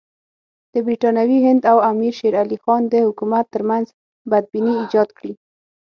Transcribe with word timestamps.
د 0.73 0.75
برټانوي 0.85 1.39
هند 1.45 1.61
او 1.71 1.77
امیر 1.91 2.13
شېر 2.19 2.33
علي 2.41 2.57
خان 2.63 2.81
د 2.87 2.93
حکومت 3.07 3.45
ترمنځ 3.53 3.85
بدبیني 4.29 4.73
ایجاد 4.81 5.09
کړي. 5.17 5.33